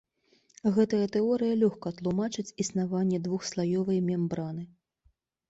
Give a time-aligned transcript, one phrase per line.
[0.77, 4.63] Гэтая тэорыя лёгка тлумачыць існаванне двухслаёвай мембраны.